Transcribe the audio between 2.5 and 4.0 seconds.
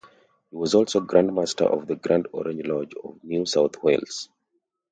Lodge of New South